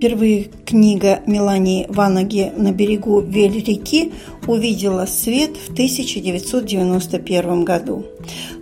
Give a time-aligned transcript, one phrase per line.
[0.00, 4.14] Впервые книга Мелании Ванаги «На берегу Вель-реки»
[4.46, 8.06] увидела свет в 1991 году.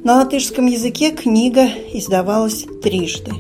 [0.03, 3.31] На латышском языке книга издавалась трижды.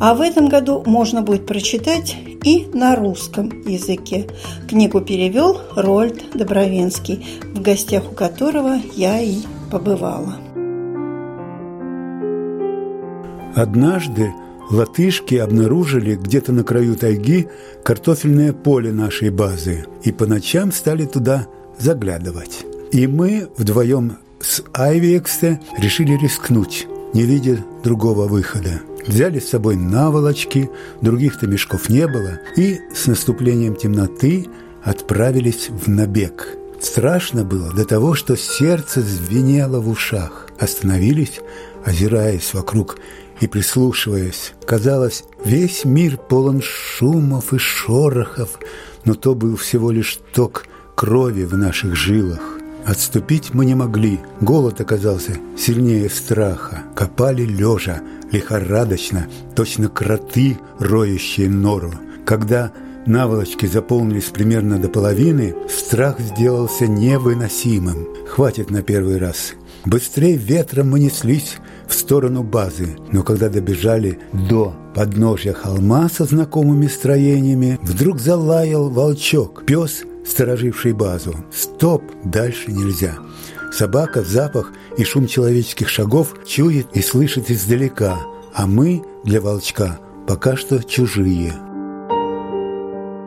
[0.00, 4.26] А в этом году можно будет прочитать и на русском языке.
[4.66, 7.22] Книгу перевел Рольд Добровенский,
[7.54, 9.40] в гостях у которого я и
[9.70, 10.36] побывала.
[13.54, 14.32] Однажды
[14.70, 17.48] латышки обнаружили где-то на краю тайги
[17.84, 21.46] картофельное поле нашей базы и по ночам стали туда
[21.78, 22.64] заглядывать.
[22.92, 28.80] И мы вдвоем с Айвексе решили рискнуть, не видя другого выхода.
[29.06, 34.46] Взяли с собой наволочки, других-то мешков не было, и с наступлением темноты
[34.84, 36.56] отправились в набег.
[36.80, 40.48] Страшно было до того, что сердце звенело в ушах.
[40.58, 41.40] Остановились,
[41.84, 42.98] озираясь вокруг
[43.42, 44.54] и прислушиваясь.
[44.64, 48.58] Казалось, весь мир полон шумов и шорохов,
[49.04, 52.40] но то был всего лишь ток крови в наших жилах.
[52.86, 54.20] Отступить мы не могли.
[54.40, 56.84] Голод оказался сильнее страха.
[56.94, 59.26] Копали лежа, лихорадочно,
[59.56, 61.92] точно кроты, роющие нору.
[62.24, 62.72] Когда
[63.06, 68.06] наволочки заполнились примерно до половины, страх сделался невыносимым.
[68.28, 69.54] Хватит на первый раз.
[69.84, 71.56] Быстрее ветром мы неслись
[71.92, 79.66] в сторону базы, но когда добежали до подножья холма со знакомыми строениями, вдруг залаял волчок,
[79.66, 81.34] пес, стороживший базу.
[81.52, 82.02] «Стоп!
[82.24, 83.18] Дальше нельзя!»
[83.70, 88.18] Собака запах и шум человеческих шагов чует и слышит издалека,
[88.54, 91.52] а мы для волчка пока что чужие.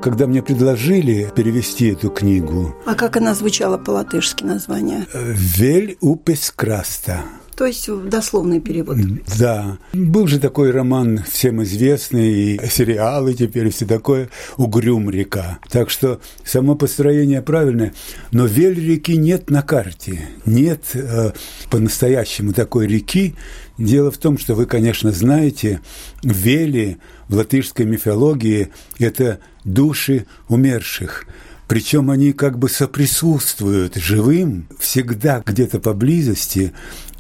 [0.02, 2.76] Когда мне предложили перевести эту книгу...
[2.86, 5.06] А как она звучала по-латышски название?
[5.14, 7.22] «Вель упес краста».
[7.56, 8.98] То есть дословный перевод.
[9.40, 9.78] Да.
[9.94, 15.60] Был же такой роман всем известный, и сериалы теперь, все такое, «Угрюм река».
[15.70, 17.94] Так что само построение правильное,
[18.32, 20.28] но вель реки нет на карте.
[20.46, 21.32] Нет э,
[21.70, 23.36] по-настоящему такой реки.
[23.78, 25.80] Дело в том, что вы, конечно, знаете,
[26.24, 26.98] вели
[27.30, 31.26] в латышской мифологии– это души умерших–
[31.68, 36.74] причем они как бы соприсутствуют живым всегда где-то поблизости,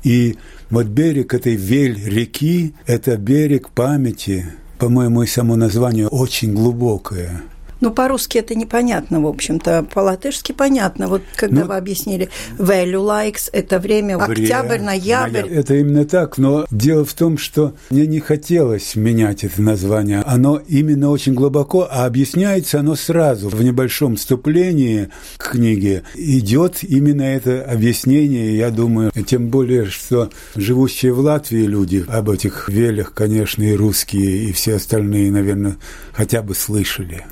[0.05, 0.38] и
[0.69, 4.45] вот берег этой вель реки– это берег памяти.
[4.77, 7.41] По-моему, и само название очень глубокое–
[7.85, 9.85] ну, по-русски это непонятно, в общем-то.
[9.94, 11.07] По-латышски понятно.
[11.07, 15.47] Вот когда ну, вы объяснили value likes– это время октябрь, ноябрь.
[15.47, 20.24] Это именно так, но дело в том, что мне не хотелось менять это название.
[20.25, 23.50] Оно именно очень глубоко, а объясняется оно сразу.
[23.50, 31.13] В небольшом вступлении к книге идет именно это объяснение, я думаю, тем более, что живущие
[31.13, 35.75] в Латвии люди об этих велях, конечно, и русские, и все остальные, наверное,
[36.13, 37.25] хотя бы слышали.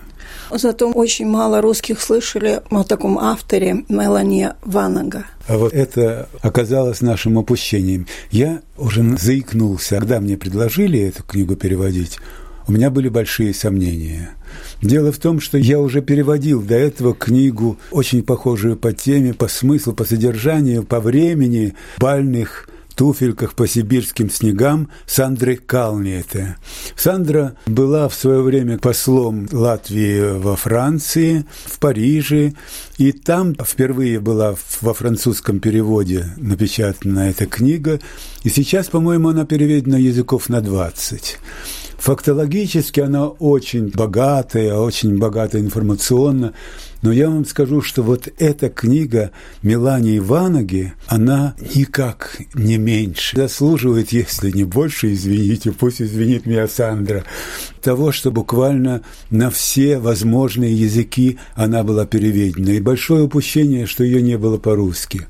[0.56, 5.25] Зато очень мало русских слышали о таком авторе Мелани Ванага.
[5.47, 8.08] А вот это оказалось нашим опущением.
[8.30, 12.19] Я уже заикнулся, когда мне предложили эту книгу переводить,
[12.68, 14.30] у меня были большие сомнения.
[14.81, 19.47] Дело в том, что я уже переводил до этого книгу, очень похожую по теме, по
[19.47, 26.58] смыслу, по содержанию, по времени бальных туфельках по сибирским снегам Сандры Калниете.
[26.96, 32.54] Сандра была в свое время послом Латвии во Франции, в Париже,
[32.98, 38.00] и там впервые была во французском переводе напечатана эта книга,
[38.44, 41.40] и сейчас, по-моему, она переведена языков на 20.
[41.98, 46.54] Фактологически она очень богатая, очень богатая информационно,
[47.01, 49.31] но я вам скажу, что вот эта книга
[49.62, 57.25] Мелании Ванаги, она никак не меньше заслуживает, если не больше, извините, пусть извинит меня Сандра,
[57.81, 62.69] того, что буквально на все возможные языки она была переведена.
[62.69, 65.22] И большое упущение, что ее не было по-русски.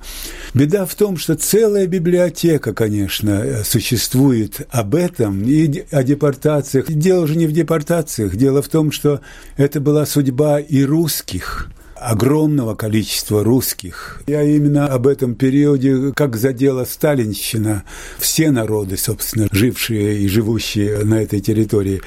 [0.54, 6.92] Беда в том, что целая библиотека, конечно, существует об этом и о депортациях.
[6.92, 9.22] Дело же не в депортациях, дело в том, что
[9.56, 14.22] это была судьба и русских, огромного количества русских.
[14.28, 17.84] Я именно об этом периоде, как задела сталинщина,
[18.20, 22.02] все народы, собственно, жившие и живущие на этой территории.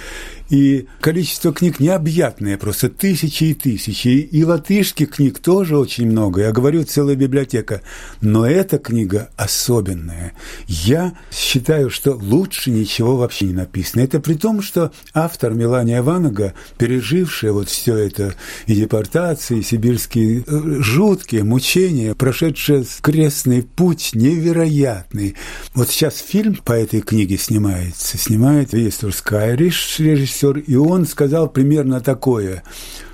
[0.49, 4.09] И количество книг необъятное, просто тысячи и тысячи.
[4.09, 6.43] И латышских книг тоже очень много.
[6.43, 7.83] Я говорю, целая библиотека.
[8.21, 10.33] Но эта книга особенная.
[10.69, 14.03] Я считаю, что лучше ничего вообще не написано.
[14.03, 18.35] Это при том, что автор Мелания Ванага, пережившая вот все это,
[18.67, 25.35] и депортации, и сибирские э, жуткие мучения, прошедшая крестный путь невероятный.
[25.75, 28.17] Вот сейчас фильм по этой книге снимается.
[28.17, 32.63] Снимает Вестер Скайриш, режиссер, и он сказал примерно такое,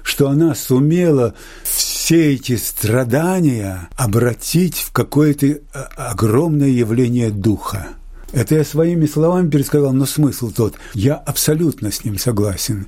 [0.03, 5.59] что она сумела все эти страдания обратить в какое-то э,
[5.97, 7.89] огромное явление духа.
[8.33, 10.75] Это я своими словами пересказал, но смысл тот.
[10.95, 12.87] Я абсолютно с ним согласен.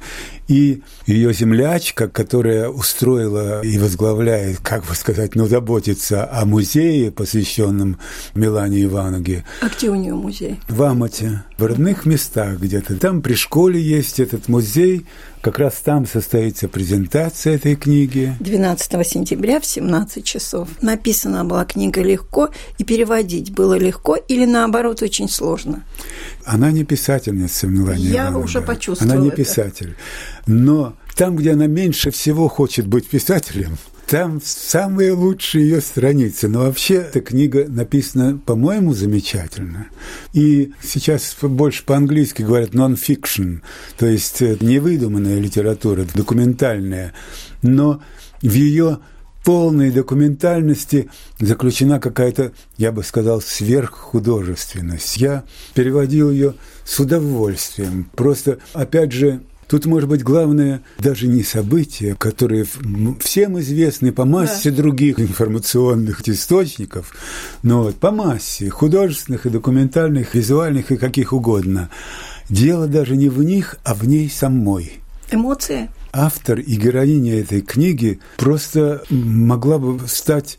[0.48, 7.98] И ее землячка, которая устроила и возглавляет, как бы сказать, ну, заботится о музее, посвященном
[8.34, 9.44] Милане Ивановне.
[9.60, 10.60] А где у нее музей?
[10.68, 12.96] В Амате, в родных местах где-то.
[12.96, 15.06] Там при школе есть этот музей,
[15.44, 18.34] как раз там состоится презентация этой книги.
[18.40, 20.70] 12 сентября в 17 часов.
[20.80, 22.48] Написана была книга легко,
[22.78, 25.84] и переводить было легко или наоборот очень сложно?
[26.46, 28.38] Она не писательница, Мелания Я Ивановна.
[28.38, 29.36] уже почувствовала Она не это.
[29.36, 29.96] писатель.
[30.46, 33.76] Но там, где она меньше всего хочет быть писателем,
[34.06, 36.48] там самые лучшие ее страницы.
[36.48, 39.86] Но вообще эта книга написана, по-моему, замечательно.
[40.32, 43.60] И сейчас больше по-английски говорят non-fiction,
[43.98, 47.12] то есть э, невыдуманная литература, документальная.
[47.62, 48.02] Но
[48.42, 48.98] в ее
[49.44, 55.18] полной документальности заключена какая-то, я бы сказал, сверххудожественность.
[55.18, 56.54] Я переводил ее
[56.84, 58.10] с удовольствием.
[58.14, 62.66] Просто, опять же, Тут, может быть, главное даже не события, которые
[63.20, 64.76] всем известны по массе да.
[64.78, 67.14] других информационных источников,
[67.62, 71.90] но вот по массе художественных и документальных, визуальных и каких угодно.
[72.48, 75.00] Дело даже не в них, а в ней самой.
[75.30, 75.88] Эмоции.
[76.12, 80.58] Автор и героиня этой книги просто могла бы стать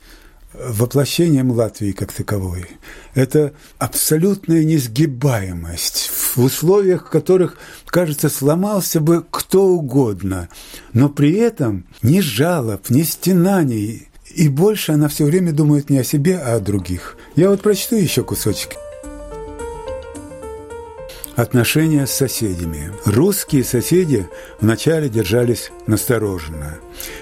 [0.67, 2.65] воплощением Латвии как таковой.
[3.13, 10.49] Это абсолютная несгибаемость в условиях, в которых, кажется, сломался бы кто угодно,
[10.93, 16.03] но при этом ни жалоб, ни стенаний, и больше она все время думает не о
[16.03, 17.17] себе, а о других.
[17.35, 18.71] Я вот прочту еще кусочек.
[21.35, 22.93] Отношения с соседями.
[23.03, 24.27] Русские соседи
[24.61, 26.77] вначале держались настороженно.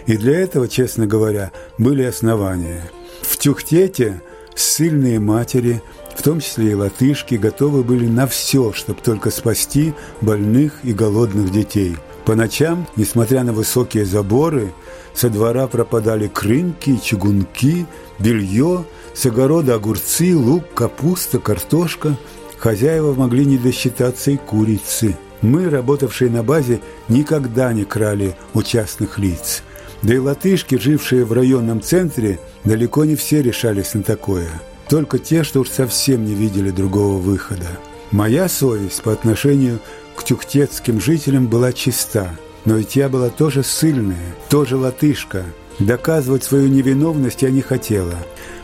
[0.06, 2.84] И для этого, честно говоря, были основания–
[3.44, 4.22] Тюхтете
[4.56, 5.82] сильные матери,
[6.16, 11.52] в том числе и латышки, готовы были на все, чтобы только спасти больных и голодных
[11.52, 11.98] детей.
[12.24, 14.72] По ночам, несмотря на высокие заборы,
[15.14, 17.86] со двора пропадали крынки, чугунки,
[18.18, 22.18] белье, с огорода огурцы, лук, капуста, картошка.
[22.60, 25.18] Хозяева могли не досчитаться и курицы.
[25.42, 26.80] Мы, работавшие на базе,
[27.10, 29.64] никогда не крали у частных лиц–
[30.04, 34.50] да и латышки, жившие в районном центре, далеко не все решались на такое.
[34.90, 37.68] Только те, что уж совсем не видели другого выхода.
[38.12, 39.80] Моя совесть по отношению
[40.16, 42.30] к тюктетским жителям была чиста,
[42.66, 45.46] но ведь я была тоже сильная, тоже латышка.
[45.80, 48.16] Доказывать свою невиновность я не хотела.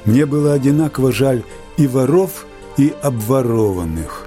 [0.06, 1.44] Мне было одинаково жаль
[1.78, 2.46] и воров,
[2.78, 4.26] и обворованных.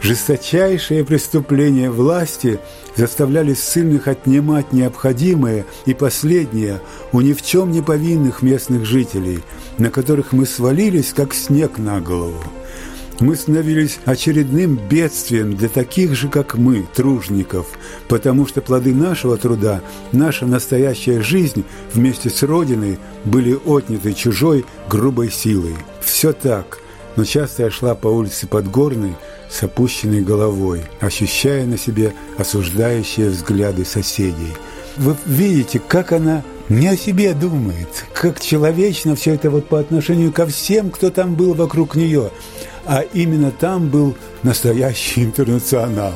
[0.00, 2.60] Жесточайшие преступления власти
[3.00, 9.40] заставляли ссыльных отнимать необходимое и последнее у ни в чем не повинных местных жителей,
[9.78, 12.42] на которых мы свалились, как снег на голову.
[13.18, 17.68] Мы становились очередным бедствием для таких же, как мы, тружников,
[18.06, 19.80] потому что плоды нашего труда,
[20.12, 21.64] наша настоящая жизнь
[21.94, 25.74] вместе с Родиной были отняты чужой грубой силой.
[26.02, 26.78] Все так,
[27.16, 29.16] но часто я шла по улице Подгорной,
[29.50, 34.54] с опущенной головой, ощущая на себе осуждающие взгляды соседей.
[34.96, 40.32] Вы видите, как она не о себе думает, как человечно все это вот по отношению
[40.32, 42.30] ко всем, кто там был вокруг нее.
[42.86, 46.12] А именно там был настоящий интернационал.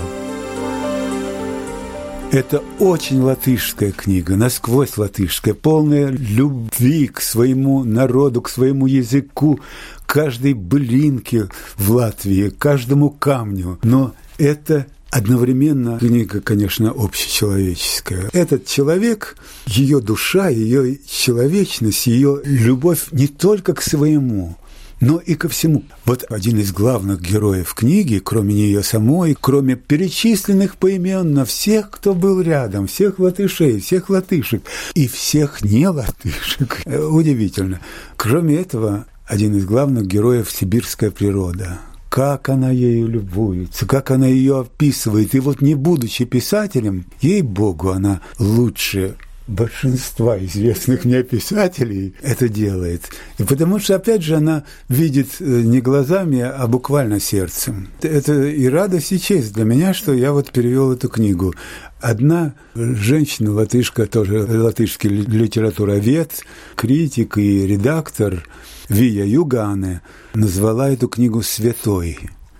[2.34, 9.60] Это очень латышская книга, насквозь латышская, полная любви к своему народу, к своему языку,
[10.04, 13.78] каждой блинке в Латвии, каждому камню.
[13.84, 18.30] Но это одновременно книга, конечно, общечеловеческая.
[18.32, 19.36] Этот человек,
[19.66, 24.56] ее душа, ее человечность, ее любовь не только к своему,
[25.00, 25.84] но и ко всему.
[26.04, 32.40] Вот один из главных героев книги, кроме нее самой, кроме перечисленных поименно всех, кто был
[32.40, 34.62] рядом, всех латышей, всех латышек
[34.94, 36.82] и всех не латышек.
[36.86, 37.80] Удивительно.
[38.16, 44.60] Кроме этого, один из главных героев– сибирская природа, как она ею любуется, как она ее
[44.60, 45.34] описывает.
[45.34, 53.02] И вот не будучи писателем, ей-богу, она лучше большинства известных мне писателей это делает.
[53.38, 57.88] И потому что, опять же, она видит э, не глазами, а буквально сердцем.
[58.00, 61.54] Это и радость, и честь для меня, что я вот перевел эту книгу.
[62.00, 68.46] Одна женщина, латышка, тоже латышский литературовед, критик и редактор
[68.88, 70.02] Вия Югане,
[70.34, 72.18] назвала эту книгу «Святой».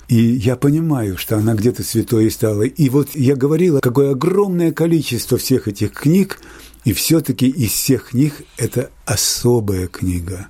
[0.09, 2.63] И я понимаю, что она где-то святой стала.
[2.63, 6.41] И вот я говорила, какое огромное количество всех этих книг
[6.85, 10.49] и все-таки из всех них это особая книга.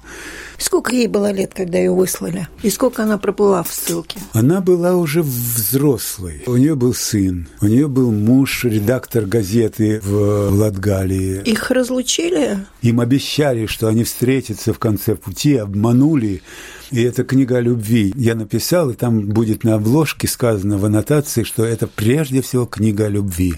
[0.58, 2.48] Сколько ей было лет, когда ее выслали?
[2.62, 4.18] И сколько она пробыла в ссылке?
[4.32, 6.42] Она была уже взрослой.
[6.46, 11.42] У нее был сын, у нее был муж, редактор газеты в Латгалии.
[11.44, 12.58] Их разлучили?
[12.82, 16.42] Им обещали, что они встретятся в конце пути, обманули.
[16.94, 18.12] И это книга о любви.
[18.14, 23.06] Я написал, и там будет на обложке сказано в аннотации, что это прежде всего книга
[23.06, 23.54] о любви.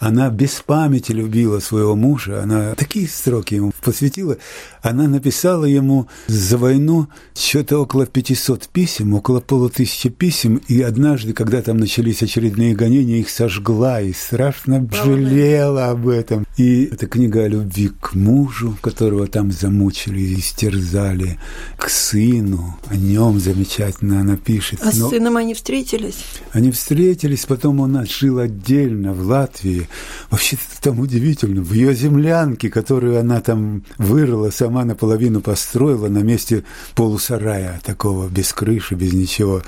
[0.00, 4.36] Она без памяти любила своего мужа, она такие строки ему посвятила.
[4.82, 11.62] Она написала ему за войну что-то около 500 писем, около полутысячи писем, и однажды, когда
[11.62, 16.44] там начались очередные гонения, их сожгла и страшно жалела об этом.
[16.56, 21.38] И это книга о любви к мужу, которого там замучили и истерзали,
[21.78, 24.80] к сыну, о нем замечательно она пишет.
[24.82, 26.24] А с сыном они встретились?
[26.52, 29.88] Они встретились, потом он жил отдельно в Латвии,
[30.30, 31.60] Вообще там удивительно.
[31.60, 36.64] В ее землянке, которую она там вырыла, сама наполовину построила на месте
[36.94, 39.62] полусарая, такого без крыши, без ничего.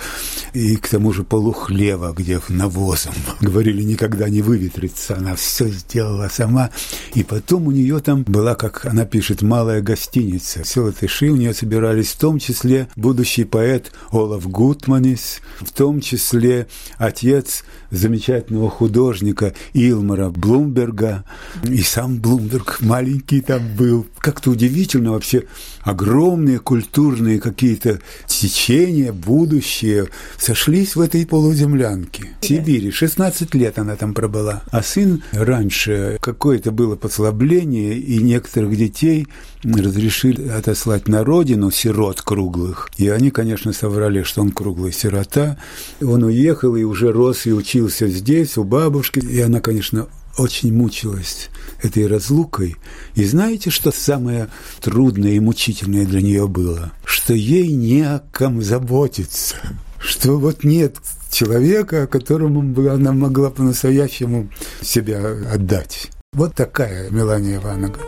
[0.54, 3.12] И к тому же полухлева, где навозом.
[3.40, 5.16] Говорили, никогда не выветрится.
[5.16, 6.70] Она все сделала сама.
[7.14, 10.62] И потом у нее там была, как она пишет, малая гостиница.
[10.62, 16.66] Все латыши у нее собирались, в том числе будущий поэт Олаф Гутманис, в том числе
[16.98, 17.64] отец
[17.94, 21.24] замечательного художника Илмара Блумберга,
[21.64, 24.06] и сам Блумберг маленький там был.
[24.18, 25.44] Как-то удивительно вообще
[25.82, 30.08] огромные культурные какие-то течения, будущее,
[30.38, 32.30] сошлись в этой полуземлянке.
[32.40, 32.90] В Сибири.
[32.90, 34.62] 16 лет она там пробыла.
[34.70, 39.26] А сын раньше какое-то было послабление, и некоторых детей
[39.64, 42.90] разрешили отослать на родину сирот круглых.
[42.98, 45.58] И они, конечно, соврали, что он круглый сирота.
[46.02, 47.52] Он уехал и уже рос и
[47.84, 49.20] учился здесь, у бабушки.
[49.20, 51.50] И она, конечно, очень мучилась
[51.82, 52.76] этой разлукой.
[53.14, 54.48] И знаете, что самое
[54.80, 56.92] трудное и мучительное для нее было?
[57.04, 59.56] Что ей не о ком заботиться.
[59.98, 60.96] Что вот нет
[61.30, 64.50] человека, которому бы она могла по-настоящему
[64.82, 65.20] себя
[65.52, 66.10] отдать.
[66.32, 67.98] Вот такая Мелания Ивановна.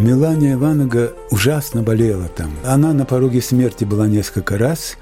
[0.00, 2.50] Мелания Ивановна ужасно болела там.
[2.64, 4.96] Она на пороге смерти была несколько раз.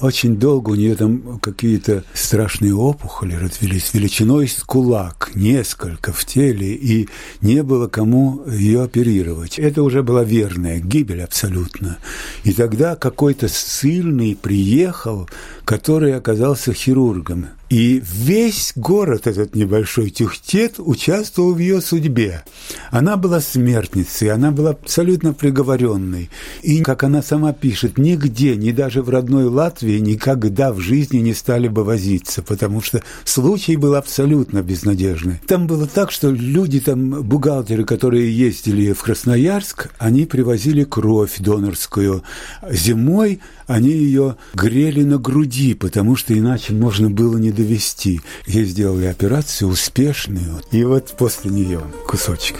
[0.00, 6.74] Очень долго у нее там какие-то страшные опухоли развелись, величиной с кулак, несколько в теле,
[6.74, 7.08] и
[7.40, 9.56] не было кому ее оперировать.
[9.56, 11.98] Это уже была верная гибель абсолютно.
[12.42, 15.30] И тогда какой-то сильный приехал,
[15.64, 17.46] который оказался хирургом.
[17.70, 22.42] И весь город этот небольшой Тюхтет участвовал в ее судьбе.
[22.90, 26.30] Она была смертницей, она была абсолютно приговоренной.
[26.62, 31.32] И, как она сама пишет, нигде, ни даже в родной Латвии никогда в жизни не
[31.32, 35.40] стали бы возиться, потому что случай был абсолютно безнадежный.
[35.46, 42.24] Там было так, что люди, там, бухгалтеры, которые ездили в Красноярск, они привозили кровь донорскую.
[42.68, 43.38] Зимой
[43.70, 48.20] они ее грели на груди, потому что иначе можно было не довести.
[48.46, 52.56] Ей сделали операцию успешную, и вот после нее кусочек.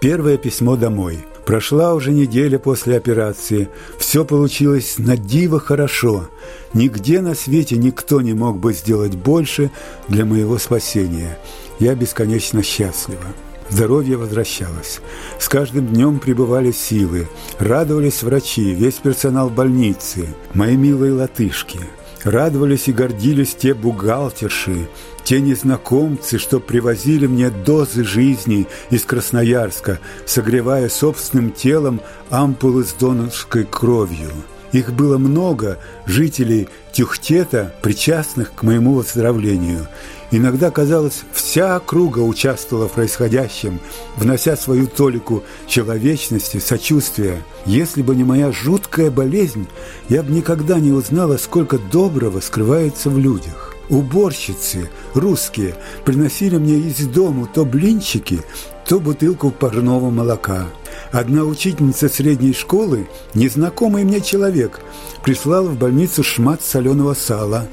[0.00, 1.18] Первое письмо домой.
[1.44, 3.68] Прошла уже неделя после операции.
[3.98, 6.28] Все получилось на диво хорошо.
[6.72, 9.72] Нигде на свете никто не мог бы сделать больше
[10.08, 11.36] для моего спасения.
[11.80, 13.26] Я бесконечно счастлива.
[13.72, 15.00] Здоровье возвращалось.
[15.38, 17.26] С каждым днем прибывали силы.
[17.58, 21.80] Радовались врачи, весь персонал больницы, мои милые латышки.
[22.22, 24.90] Радовались и гордились те бухгалтерши,
[25.24, 33.64] те незнакомцы, что привозили мне дозы жизни из Красноярска, согревая собственным телом ампулы с донорской
[33.64, 34.32] кровью.
[34.72, 39.88] Их было много, жителей Тюхтета, причастных к моему выздоровлению.
[40.32, 43.78] Иногда, казалось, вся округа участвовала в происходящем,
[44.16, 47.42] внося свою толику человечности, сочувствия.
[47.66, 49.68] Если бы не моя жуткая болезнь,
[50.08, 53.76] я бы никогда не узнала, сколько доброго скрывается в людях.
[53.90, 55.74] Уборщицы, русские,
[56.06, 58.40] приносили мне из дому то блинчики,
[58.86, 60.66] то бутылку парного молока.
[61.10, 64.80] Одна учительница средней школы, незнакомый мне человек,
[65.22, 67.68] прислала в больницу шмат соленого сала,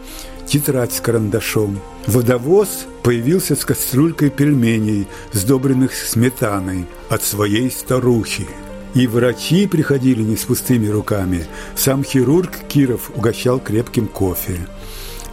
[0.50, 1.80] тетрадь с карандашом.
[2.08, 8.48] Водовоз появился с кастрюлькой пельменей, сдобренных сметаной, от своей старухи.
[8.96, 11.46] И врачи приходили не с пустыми руками.
[11.76, 14.68] Сам хирург Киров угощал крепким кофе.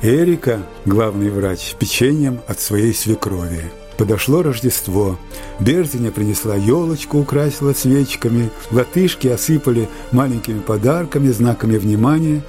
[0.02, 3.62] Эрика, главный врач, печеньем от своей свекрови.
[3.96, 5.18] Подошло Рождество.
[5.58, 8.50] Берзиня принесла елочку, украсила свечками.
[8.70, 12.42] Латышки осыпали маленькими подарками, знаками внимания.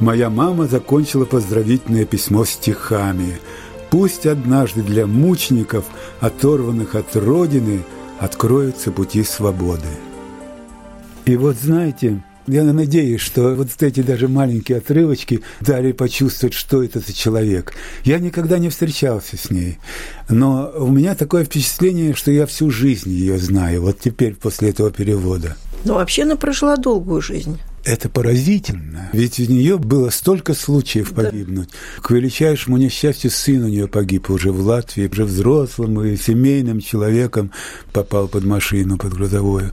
[0.00, 3.38] Моя мама закончила поздравительное письмо стихами.
[3.90, 5.84] «Пусть однажды для мучеников,
[6.20, 7.82] оторванных от Родины,
[8.18, 9.88] откроются пути свободы».
[11.26, 17.00] И вот знаете, я надеюсь, что вот эти даже маленькие отрывочки дали почувствовать, что это
[17.00, 17.74] за человек.
[18.02, 19.78] Я никогда не встречался с ней,
[20.30, 24.90] но у меня такое впечатление, что я всю жизнь ее знаю, вот теперь после этого
[24.90, 25.56] перевода.
[25.84, 27.58] Но вообще она прожила долгую жизнь.
[27.84, 29.08] Это поразительно.
[29.12, 31.68] Ведь у нее было столько случаев погибнуть.
[31.68, 32.02] Да.
[32.02, 37.50] К величайшему несчастью сын у нее погиб уже в Латвии, уже взрослым и семейным человеком
[37.92, 39.72] попал под машину, под грузовую.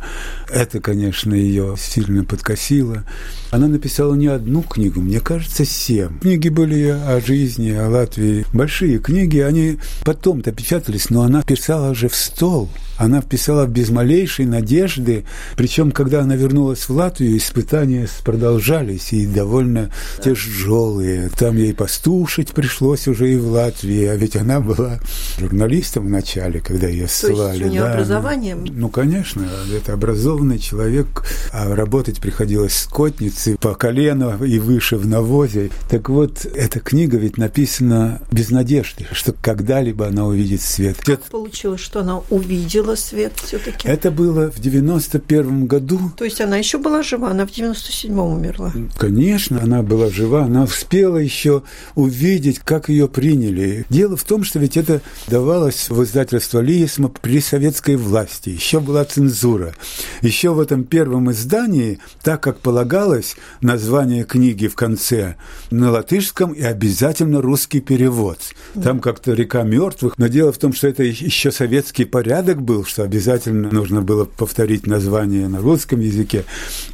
[0.49, 3.03] Это, конечно, ее сильно подкосило.
[3.51, 6.19] Она написала не одну книгу, мне кажется, семь.
[6.19, 8.45] Книги были о жизни, о Латвии.
[8.53, 12.69] Большие книги, они потом-то печатались, но она писала уже в стол.
[12.97, 15.25] Она писала без малейшей надежды.
[15.55, 19.91] Причем, когда она вернулась в Латвию, испытания продолжались и довольно
[20.23, 21.29] тяжелые.
[21.29, 24.99] Там ей постушить пришлось уже и в Латвии, а ведь она была
[25.39, 27.59] журналистом в начале, когда ее ссылали.
[27.59, 27.93] То есть у нее да.
[27.93, 28.55] образование?
[28.55, 31.23] Ну, конечно, это образованный человек,
[31.53, 35.69] а работать приходилось скотниц птицы по колено и выше в навозе.
[35.89, 40.97] Так вот, эта книга ведь написана без надежды, что когда-либо она увидит свет.
[41.03, 46.11] Как получилось, что она увидела свет все таки Это было в 91 году.
[46.17, 48.71] То есть она еще была жива, она в 97-м умерла?
[48.97, 51.63] Конечно, она была жива, она успела еще
[51.95, 53.85] увидеть, как ее приняли.
[53.89, 58.49] Дело в том, что ведь это давалось в издательство Лиесма при советской власти.
[58.49, 59.73] Еще была цензура.
[60.21, 65.35] Еще в этом первом издании, так как полагалось, название книги в конце
[65.71, 68.39] на латышском и обязательно русский перевод.
[68.81, 70.17] Там как-то «Река мертвых».
[70.17, 74.87] Но дело в том, что это еще советский порядок был, что обязательно нужно было повторить
[74.87, 76.45] название на русском языке.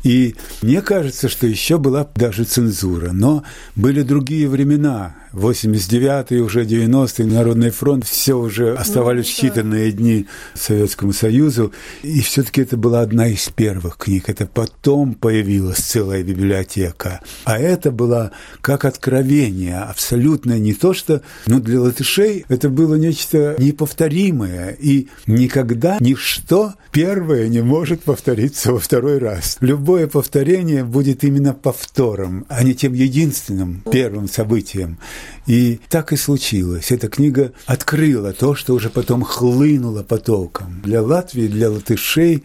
[0.03, 3.11] И мне кажется, что еще была даже цензура.
[3.11, 3.43] Но
[3.75, 5.15] были другие времена.
[5.33, 9.97] 89-й, уже 90-й, Народный фронт, все уже оставались ну, считанные да.
[9.97, 11.73] дни Советскому Союзу.
[12.03, 14.29] И все-таки это была одна из первых книг.
[14.29, 17.21] Это потом появилась целая библиотека.
[17.45, 21.21] А это было как откровение, абсолютно не то, что...
[21.47, 24.77] Ну, для латышей это было нечто неповторимое.
[24.79, 29.57] И никогда ничто первое не может повториться во второй раз.
[29.59, 34.99] Любое повторение будет именно повтором, а не тем единственным первым событием.
[35.47, 36.91] И так и случилось.
[36.91, 40.81] Эта книга открыла то, что уже потом хлынуло потоком.
[40.83, 42.43] Для Латвии, для латышей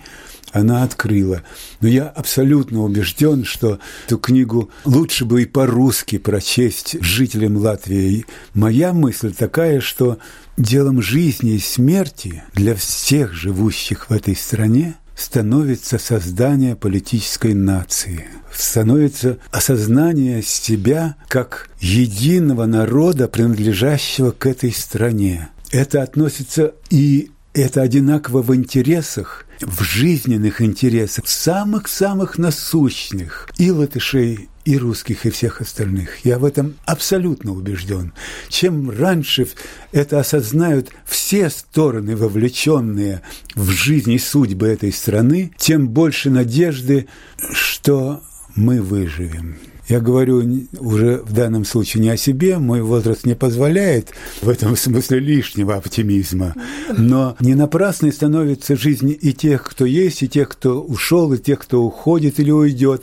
[0.52, 1.42] она открыла.
[1.80, 8.26] Но я абсолютно убежден, что эту книгу лучше бы и по-русски прочесть жителям Латвии.
[8.54, 10.18] Моя мысль такая, что
[10.56, 19.38] делом жизни и смерти для всех живущих в этой стране становится создание политической нации, становится
[19.50, 25.48] осознание себя как единого народа, принадлежащего к этой стране.
[25.70, 34.76] Это относится и это одинаково в интересах, в жизненных интересах, самых-самых насущных и латышей, и
[34.76, 36.26] русских, и всех остальных.
[36.26, 38.12] Я в этом абсолютно убежден.
[38.50, 39.48] Чем раньше
[39.92, 43.22] это осознают все стороны, вовлеченные
[43.54, 47.08] в жизнь и судьбы этой страны, тем больше надежды,
[47.52, 48.22] что
[48.54, 49.56] мы выживем.
[49.88, 54.10] Я говорю уже в данном случае не о себе, мой возраст не позволяет
[54.42, 56.54] в этом смысле лишнего оптимизма.
[56.94, 61.60] Но не напрасной становится жизнь и тех, кто есть, и тех, кто ушел, и тех,
[61.60, 63.02] кто уходит или уйдет.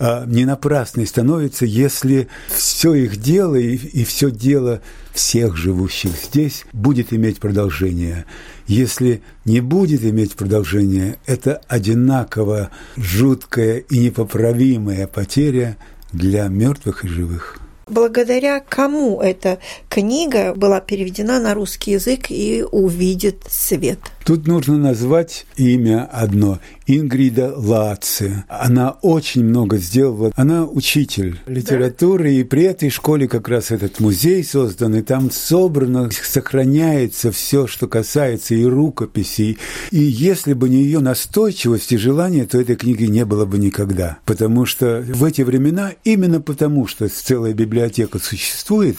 [0.00, 4.80] А не напрасной становится, если все их дело и, и все дело
[5.12, 8.24] всех живущих здесь будет иметь продолжение.
[8.66, 15.76] Если не будет иметь продолжения, это одинаково жуткая и непоправимая потеря–
[16.14, 17.58] для мертвых и живых.
[17.86, 19.58] Благодаря кому эта
[19.90, 23.98] книга была переведена на русский язык и увидит свет?
[24.24, 28.44] Тут нужно назвать имя одно– Ингрида Лаци.
[28.48, 30.32] Она очень много сделала.
[30.36, 32.30] Она учитель литературы, да?
[32.30, 37.86] и при этой школе как раз этот музей создан, и там собрано, сохраняется все, что
[37.86, 39.58] касается и рукописей.
[39.90, 44.18] И если бы не ее настойчивость и желание, то этой книги не было бы никогда.
[44.26, 48.96] Потому что в эти времена, именно потому что целая библиотека существует,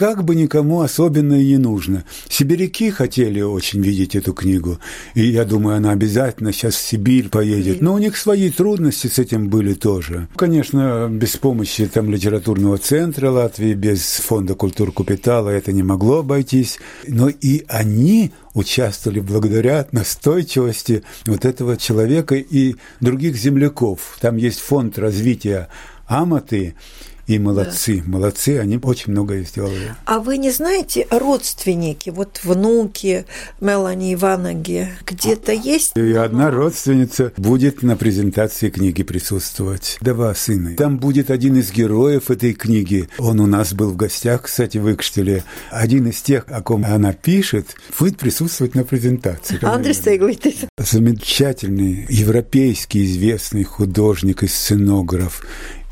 [0.00, 2.04] как бы никому особенно и не нужно.
[2.26, 4.78] Сибиряки хотели очень видеть эту книгу,
[5.12, 7.82] и я думаю, она обязательно сейчас в Сибирь поедет.
[7.82, 10.28] Но у них свои трудности с этим были тоже.
[10.36, 16.78] Конечно, без помощи там литературного центра Латвии, без фонда культур капитала это не могло обойтись.
[17.06, 24.16] Но и они участвовали благодаря настойчивости вот этого человека и других земляков.
[24.22, 25.68] Там есть фонд развития
[26.06, 26.74] Аматы,
[27.26, 28.10] и молодцы, да.
[28.10, 29.94] молодцы, они очень многое сделали.
[30.04, 33.24] А вы не знаете, родственники, вот внуки
[33.60, 35.96] Мелани Иваноги где-то есть?
[35.96, 39.98] И одна родственница будет на презентации книги присутствовать.
[40.00, 40.76] Два сына.
[40.76, 43.08] Там будет один из героев этой книги.
[43.18, 45.44] Он у нас был в гостях, кстати, в Икштеле.
[45.70, 49.58] Один из тех, о ком она пишет, будет присутствовать на презентации.
[49.64, 50.66] Андрей Стеглитис.
[50.78, 55.42] Замечательный европейский известный художник и сценограф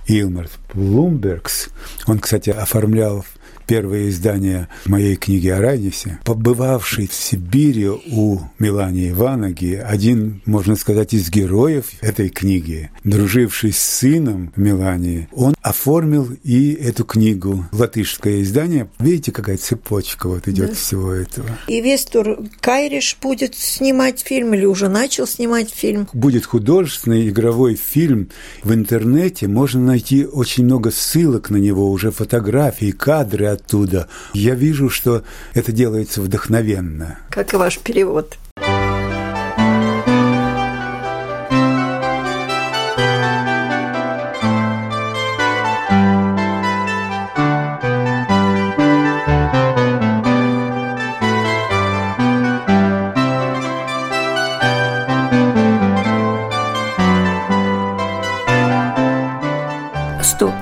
[0.08, 1.68] Илмар Блумбергс.
[2.06, 3.24] Он, кстати, оформлял
[3.68, 11.12] первое издание моей книги о Райнисе, побывавший в Сибири у Милани Иваноги, один, можно сказать,
[11.12, 18.88] из героев этой книги, друживший с сыном Милани, он оформил и эту книгу, латышское издание.
[18.98, 20.74] Видите, какая цепочка вот идет да.
[20.74, 21.50] всего этого.
[21.66, 26.08] И Вестур Кайриш будет снимать фильм или уже начал снимать фильм?
[26.14, 28.30] Будет художественный игровой фильм
[28.62, 29.46] в интернете.
[29.46, 34.08] Можно найти очень много ссылок на него, уже фотографии, кадры оттуда.
[34.32, 35.22] Я вижу, что
[35.54, 37.18] это делается вдохновенно.
[37.30, 38.36] Как и ваш перевод.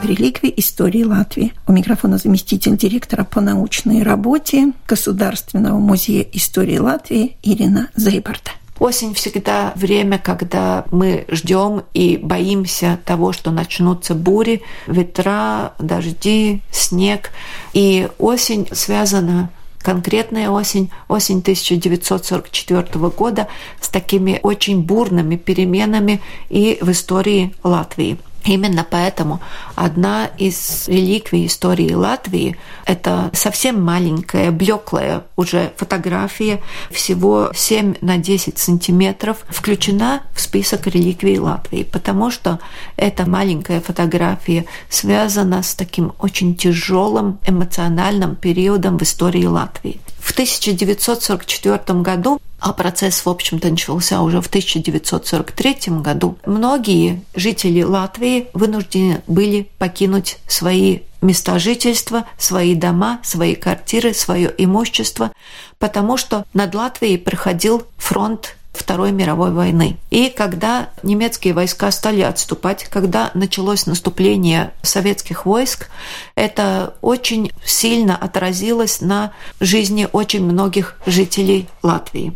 [0.06, 1.52] реликвий истории Латвии.
[1.86, 8.50] Микрофона заместитель директора по научной работе Государственного музея истории Латвии Ирина Зейбарта.
[8.80, 17.30] Осень всегда время, когда мы ждем и боимся того, что начнутся бури, ветра, дожди, снег.
[17.72, 23.46] И осень связана конкретная осень, осень 1944 года
[23.80, 28.18] с такими очень бурными переменами и в истории Латвии.
[28.46, 29.40] Именно поэтому
[29.74, 32.56] одна из реликвий истории Латвии–
[32.86, 41.38] это совсем маленькая, блеклая уже фотография, всего 7 на 10 сантиметров, включена в список реликвий
[41.38, 42.60] Латвии, потому что
[42.96, 50.00] эта маленькая фотография связана с таким очень тяжелым эмоциональным периодом в истории Латвии.
[50.26, 58.48] В 1944 году а процесс, в общем-то, начался уже в 1943 году, многие жители Латвии
[58.52, 65.30] вынуждены были покинуть свои места жительства, свои дома, свои квартиры, свое имущество,
[65.78, 69.96] потому что над Латвией проходил фронт Второй мировой войны.
[70.10, 75.88] И когда немецкие войска стали отступать, когда началось наступление советских войск,
[76.34, 82.32] это очень сильно отразилось на жизни очень многих жителей Латвии.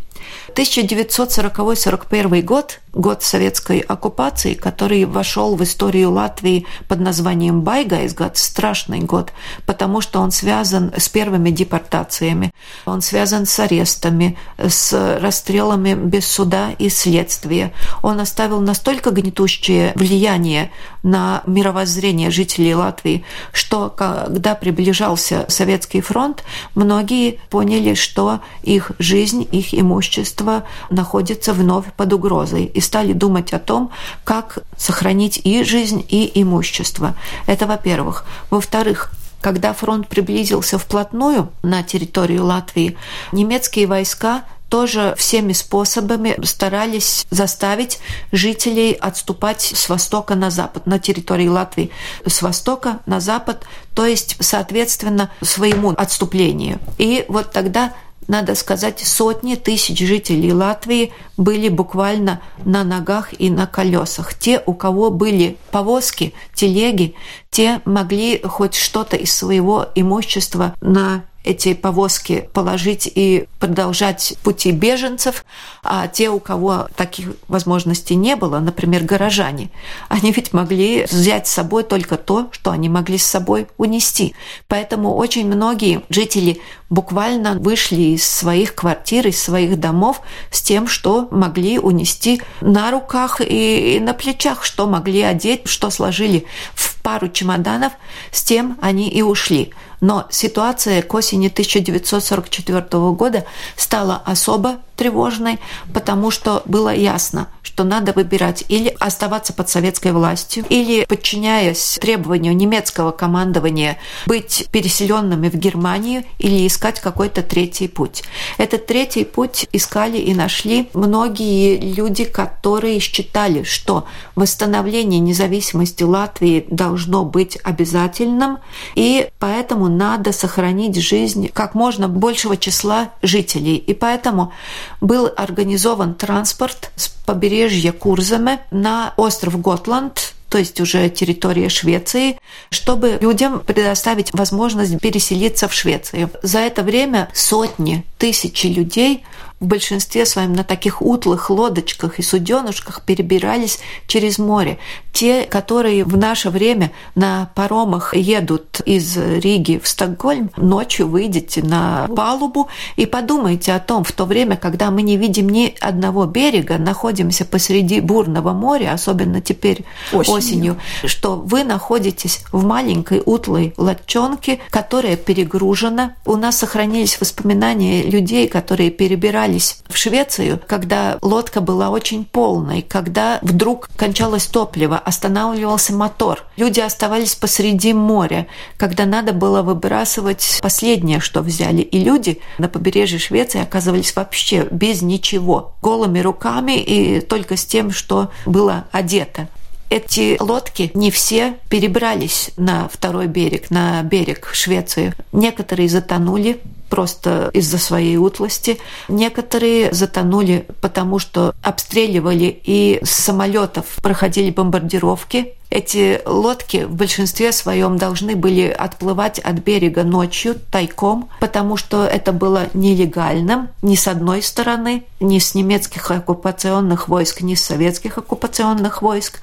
[0.54, 9.00] 1940-41 год, год советской оккупации, который вошел в историю Латвии под названием Baigais gads, страшный
[9.00, 9.32] год,
[9.66, 12.52] потому что он связан с первыми депортациями,
[12.84, 17.72] он связан с арестами, с расстрелами без суда и следствия.
[18.02, 20.70] Он оставил настолько гнетущее влияние
[21.02, 29.74] на мировоззрение жителей Латвии, что когда приближался Советский фронт, многие поняли, что их жизнь, их
[29.74, 33.90] имущество находится вновь под угрозой и стали думать о том,
[34.24, 37.14] как сохранить и жизнь, и имущество.
[37.46, 38.24] Это во-первых.
[38.50, 42.96] Во-вторых, когда фронт приблизился вплотную на территорию Латвии,
[43.32, 47.98] немецкие войска тоже всеми способами старались заставить
[48.32, 51.90] жителей отступать с востока на запад, на территории Латвии,
[52.24, 56.78] с востока на запад, то есть, соответственно, своему отступлению.
[56.96, 57.92] И вот тогда
[58.28, 64.34] надо сказать, сотни тысяч жителей Латвии были буквально на ногах и на колесах.
[64.34, 67.16] Те, у кого были повозки, телеги,
[67.50, 75.44] те могли хоть что-то из своего имущества на эти повозки положить и продолжать пути беженцев,
[75.82, 79.70] а те, у кого таких возможностей не было, например, горожане,
[80.08, 84.34] они ведь могли взять с собой только то, что они могли с собой унести.
[84.68, 91.28] Поэтому очень многие жители буквально вышли из своих квартир, из своих домов с тем, что
[91.30, 97.92] могли унести на руках и на плечах, что могли одеть, что сложили в пару чемоданов,
[98.30, 99.72] с тем они и ушли.
[100.00, 103.44] Но ситуация к осени 1944 года
[103.76, 105.58] стала особо тревожной,
[105.94, 112.54] потому что было ясно, что надо выбирать или оставаться под советской властью, или, подчиняясь требованию
[112.54, 118.24] немецкого командования, быть переселенными в Германию или искать какой-то третий путь.
[118.58, 127.24] Этот третий путь искали и нашли многие люди, которые считали, что восстановление независимости Латвии должно
[127.24, 128.58] быть обязательным,
[128.94, 133.76] и поэтому надо сохранить жизнь как можно большего числа жителей.
[133.76, 134.52] И поэтому
[135.00, 142.38] был организован транспорт с побережья Курзаме на остров Готланд, то есть уже территория Швеции,
[142.70, 146.30] чтобы людям предоставить возможность переселиться в Швецию.
[146.42, 149.24] За это время сотни, тысячи людей
[149.60, 154.78] в большинстве своем на таких утлых лодочках и суденушках перебирались через море.
[155.12, 162.08] Те, которые в наше время на паромах едут из Риги в Стокгольм, ночью выйдете на
[162.16, 166.78] палубу и подумайте о том, в то время, когда мы не видим ни одного берега,
[166.78, 174.60] находимся посреди бурного моря, особенно теперь осенью, осенью что вы находитесь в маленькой утлой лодчонке,
[174.70, 176.14] которая перегружена.
[176.24, 182.82] У нас сохранились воспоминания людей, которые перебирались отправлялись в Швецию, когда лодка была очень полной,
[182.82, 186.44] когда вдруг кончалось топливо, останавливался мотор.
[186.56, 191.82] Люди оставались посреди моря, когда надо было выбрасывать последнее, что взяли.
[191.82, 197.90] И люди на побережье Швеции оказывались вообще без ничего, голыми руками и только с тем,
[197.90, 199.48] что было одето
[199.90, 205.12] эти лодки не все перебрались на второй берег, на берег Швеции.
[205.32, 206.60] Некоторые затонули,
[206.90, 208.78] просто из-за своей утлости.
[209.08, 217.96] Некоторые затонули, потому что обстреливали и с самолетов проходили бомбардировки эти лодки в большинстве своем
[217.96, 224.42] должны были отплывать от берега ночью тайком, потому что это было нелегальным ни с одной
[224.42, 229.40] стороны, ни с немецких оккупационных войск, ни с советских оккупационных войск.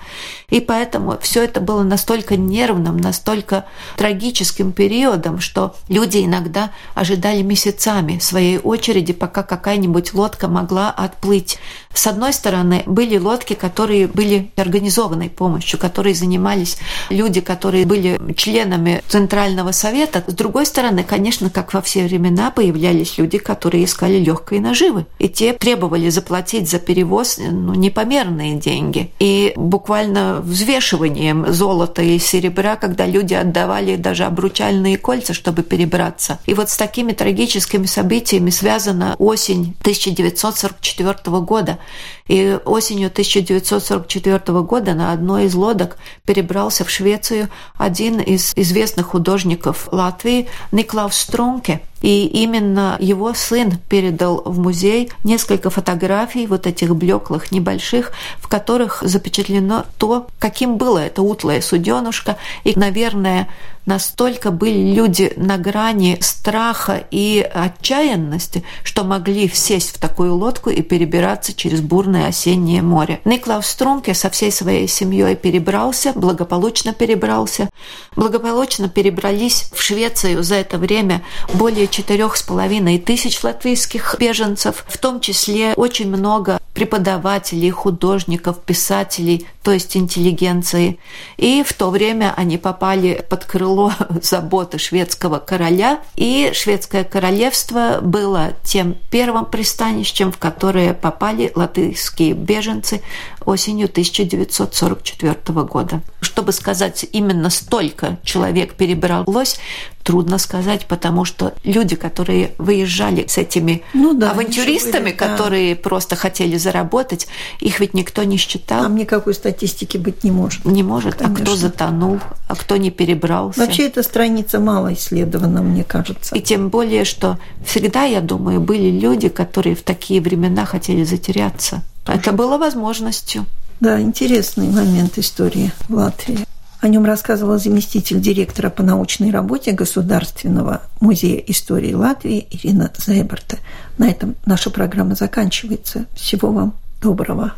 [0.49, 8.19] И поэтому все это было настолько нервным, настолько трагическим периодом, что люди иногда ожидали месяцами
[8.19, 11.57] своей очереди, пока какая-нибудь лодка могла отплыть.
[11.93, 16.77] С одной стороны, были лодки, которые были организованной помощью, которые занимались
[17.09, 20.23] люди, которые были членами Центрального совета.
[20.27, 25.05] С другой стороны, конечно, как во все времена, появлялись люди, которые искали легкой наживы.
[25.19, 29.11] И те требовали заплатить за перевоз ну, непомерные деньги.
[29.19, 36.39] И буквально взвешиванием золота и серебра, когда люди отдавали даже обручальные кольца, чтобы перебраться.
[36.45, 41.79] И вот с такими трагическими событиями связана осень 1944 года.
[42.27, 49.87] И осенью 1944 года на одной из лодок перебрался в Швецию один из известных художников
[49.91, 51.81] Латвии Никлаус Струнке.
[52.01, 58.99] И именно его сын передал в музей несколько фотографий вот этих блеклых, небольших, в которых
[59.01, 62.37] запечатлено то, каким было это утлое суденушка.
[62.63, 63.47] И, наверное,
[63.87, 70.81] настолько были люди на грани страха и отчаянности, что могли сесть в такую лодку и
[70.83, 73.21] перебираться через бурное осеннее море.
[73.25, 77.69] Никлаус Струнке со всей своей семьей перебрался, благополучно перебрался.
[78.15, 84.97] Благополучно перебрались в Швецию за это время более четырех с половиной тысяч латвийских беженцев, в
[84.97, 90.97] том числе очень много преподавателей, художников, писателей, то есть интеллигенции.
[91.35, 98.53] И в то время они попали под крыло заботы шведского короля, и шведское королевство было
[98.63, 103.01] тем первым пристанищем, в которое попали латышские беженцы
[103.43, 106.01] осенью 1944 года.
[106.21, 109.59] Чтобы сказать, именно столько человек перебралось,
[110.07, 115.81] трудно сказать, потому что люди, которые выезжали с этими ну, да, авантюристами, были, которые да.
[115.81, 117.27] просто хотели заработать,
[117.59, 118.83] их ведь никто не считал.
[118.83, 120.65] Там никакой статистики быть не может.
[120.65, 121.15] Не может.
[121.15, 121.35] Конечно.
[121.35, 123.59] А кто затонул, а кто не перебрался.
[123.59, 126.35] Вообще эта страница мало исследована, мне кажется.
[126.35, 131.81] И тем более, что всегда, я думаю, были люди, которые в такие времена хотели затеряться.
[132.05, 133.45] Это было возможностью.
[133.79, 136.45] Да, интересный момент истории Латвии.
[136.79, 143.57] О нем рассказывала заместитель директора по научной работе Государственного музея истории Латвии Ирина Зайберта.
[143.97, 146.05] На этом наша программа заканчивается.
[146.13, 147.53] Всего вам доброго.